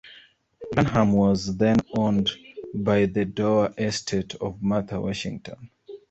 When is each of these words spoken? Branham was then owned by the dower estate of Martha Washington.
Branham 0.71 1.11
was 1.13 1.57
then 1.57 1.77
owned 1.95 2.31
by 2.73 3.05
the 3.05 3.23
dower 3.23 3.71
estate 3.77 4.33
of 4.33 4.59
Martha 4.59 4.99
Washington. 4.99 5.69